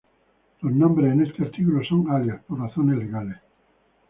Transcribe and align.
Los 0.61 0.73
nombres 0.73 1.13
en 1.13 1.21
este 1.21 1.43
artículo 1.43 1.83
son 1.83 2.09
alias, 2.09 2.41
por 2.47 2.59
razones 2.59 2.97
legales. 2.97 3.37